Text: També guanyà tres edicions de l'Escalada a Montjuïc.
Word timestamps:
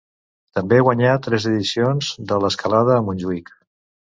També 0.59 0.79
guanyà 0.87 1.11
tres 1.27 1.45
edicions 1.51 2.09
de 2.33 2.41
l'Escalada 2.45 2.99
a 2.99 3.07
Montjuïc. 3.11 3.57